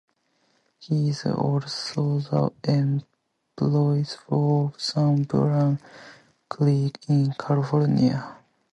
He 0.79 1.09
is 1.09 1.27
also 1.27 2.17
the 2.17 2.49
eponym 2.65 4.17
for 4.25 4.73
San 4.75 5.21
Bruno 5.25 5.77
Creek 6.49 6.97
in 7.07 7.33
California. 7.37 8.35